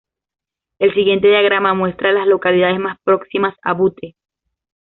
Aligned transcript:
El 0.79 0.95
siguiente 0.95 1.27
diagrama 1.27 1.75
muestra 1.75 2.09
a 2.09 2.13
las 2.13 2.25
localidades 2.25 2.79
más 2.79 2.97
próximas 3.03 3.53
a 3.61 3.73
Butte. 3.73 4.15